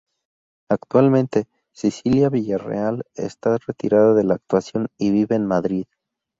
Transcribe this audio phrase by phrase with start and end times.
[0.71, 5.85] Actualmente Cecilia Villarreal está retirada de la actuación y vive en Madrid.